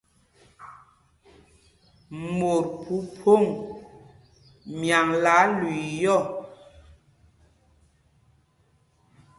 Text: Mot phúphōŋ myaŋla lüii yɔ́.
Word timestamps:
Mot 2.37 2.65
phúphōŋ 2.83 3.41
myaŋla 4.79 5.35
lüii 5.59 5.91
yɔ́. 6.03 6.21